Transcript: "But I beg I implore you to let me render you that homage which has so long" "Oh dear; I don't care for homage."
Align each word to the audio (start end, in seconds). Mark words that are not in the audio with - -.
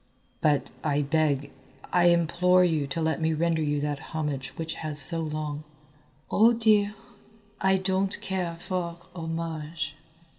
"But 0.41 0.71
I 0.83 1.03
beg 1.03 1.51
I 1.93 2.05
implore 2.05 2.65
you 2.65 2.87
to 2.87 2.99
let 2.99 3.21
me 3.21 3.33
render 3.35 3.61
you 3.61 3.79
that 3.81 3.99
homage 4.17 4.49
which 4.57 4.73
has 4.81 4.99
so 4.99 5.19
long" 5.19 5.63
"Oh 6.31 6.53
dear; 6.53 6.95
I 7.61 7.77
don't 7.77 8.19
care 8.19 8.55
for 8.55 8.97
homage." 9.15 9.95